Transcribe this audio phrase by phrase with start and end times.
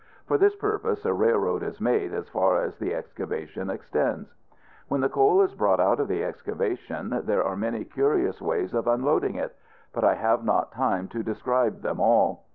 [0.25, 4.33] For this purpose a railroad is made, as far as the excavation extends.
[4.87, 8.87] When the coal is brought out of the excavation, there are many curious ways of
[8.87, 9.55] unloading it;
[9.93, 12.45] but I have not time to describe them all.